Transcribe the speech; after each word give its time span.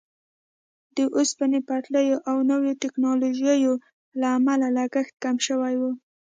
د 0.95 0.97
اوسپنې 1.17 1.59
پټلیو 1.67 2.17
او 2.29 2.35
نویو 2.51 2.79
ټیکنالوژیو 2.81 3.73
له 4.19 4.27
امله 4.37 4.67
لګښت 4.77 5.13
کم 5.23 5.35
شوی 5.47 5.75
وو. 5.81 5.91